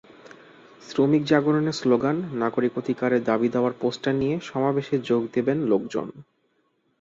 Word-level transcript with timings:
শ্রমিক 0.81 1.23
জাগরণের 1.25 1.73
স্লোগান, 1.73 2.15
নাগরিক 2.33 2.73
অধিকারে 2.77 3.17
দাবি-দাওয়ার 3.21 3.73
পোস্টার 3.79 4.13
নিয়ে 4.15 4.35
সমাবেশে 4.41 4.95
যোগ 5.01 5.21
দেবেন 5.33 5.57
লোকজন। 5.63 6.07